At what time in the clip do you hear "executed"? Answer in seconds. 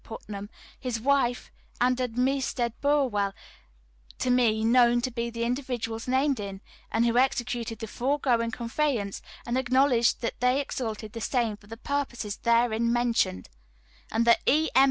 7.19-7.77, 10.59-11.13